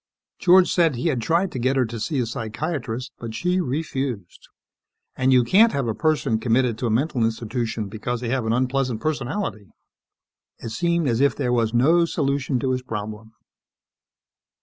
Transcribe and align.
George 0.39 0.73
said 0.73 0.95
he 0.95 1.09
had 1.09 1.21
tried 1.21 1.51
to 1.51 1.59
get 1.59 1.75
her 1.75 1.85
to 1.85 1.99
see 1.99 2.17
a 2.17 2.25
psychiatrist 2.25 3.11
but 3.19 3.35
she 3.35 3.61
refused. 3.61 4.47
And 5.15 5.31
you 5.31 5.43
can't 5.43 5.73
have 5.73 5.87
a 5.87 5.93
person 5.93 6.39
committed 6.39 6.75
to 6.79 6.87
a 6.87 6.89
mental 6.89 7.23
institution 7.23 7.87
because 7.87 8.19
they 8.19 8.29
have 8.29 8.47
an 8.47 8.51
unpleasant 8.53 8.99
personality! 8.99 9.67
It 10.57 10.69
seemed 10.69 11.07
as 11.07 11.21
if 11.21 11.35
there 11.35 11.53
was 11.53 11.71
no 11.71 12.05
solution 12.05 12.59
to 12.61 12.71
his 12.71 12.81
problem. 12.81 13.33